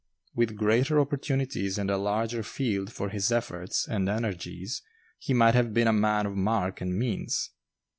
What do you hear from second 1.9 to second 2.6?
a larger